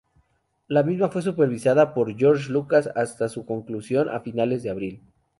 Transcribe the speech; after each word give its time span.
La 0.67 0.81
misma 0.81 1.09
fue 1.09 1.21
supervisada 1.21 1.93
por 1.93 2.17
George 2.17 2.51
Lucas, 2.51 2.89
hasta 2.95 3.29
su 3.29 3.45
conclusión, 3.45 4.09
a 4.09 4.21
finales 4.21 4.63
de 4.63 4.71
abril. 4.71 5.03